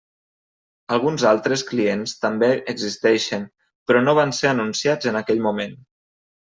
Alguns 0.95 1.25
altres 1.31 1.65
clients 1.73 2.15
també 2.25 2.51
existeixen, 2.75 3.47
però 3.87 4.05
no 4.09 4.19
van 4.25 4.37
ser 4.43 4.53
anunciats 4.57 5.15
en 5.15 5.25
aquell 5.25 5.49
moment. 5.51 5.83